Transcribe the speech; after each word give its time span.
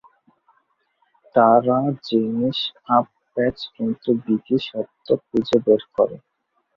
তারা 1.35 1.77
জিনিস 2.07 2.57
আপ 2.95 3.05
প্যাচ 3.37 3.57
কিন্তু 3.75 4.09
ভিকি 4.23 4.57
সত্য 4.67 5.07
খুঁজে 5.25 5.57
বের 5.65 5.81
করে। 5.95 6.15